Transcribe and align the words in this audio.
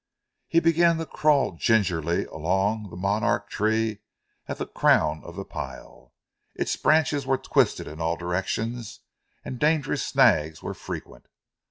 He 0.47 0.59
began 0.59 0.97
to 0.97 1.05
crawl 1.05 1.51
gingerly 1.51 2.25
along 2.25 2.89
the 2.89 2.95
monarch 2.95 3.51
tree 3.51 3.99
at 4.47 4.57
the 4.57 4.65
crown 4.65 5.21
of 5.23 5.35
the 5.35 5.45
pile. 5.45 6.11
Its 6.55 6.75
branches 6.75 7.27
were 7.27 7.37
twisted 7.37 7.87
in 7.87 8.01
all 8.01 8.17
directions 8.17 9.01
and 9.45 9.59
dangerous 9.59 10.03
snags 10.03 10.63
were 10.63 10.73
frequent. 10.73 11.27